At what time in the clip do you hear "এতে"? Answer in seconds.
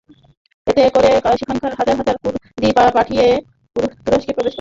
0.67-0.83